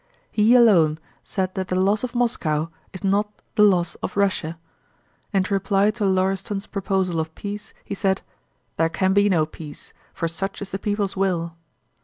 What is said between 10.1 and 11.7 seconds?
for such is the people's will.